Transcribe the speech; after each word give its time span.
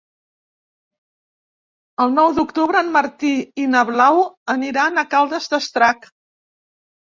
El 2.05 2.15
nou 2.15 2.33
d'octubre 2.37 2.81
en 2.85 2.89
Martí 2.95 3.35
i 3.65 3.67
na 3.75 3.85
Blau 3.91 4.23
aniran 4.55 4.97
a 4.97 5.05
Caldes 5.13 5.51
d'Estrac. 5.53 6.11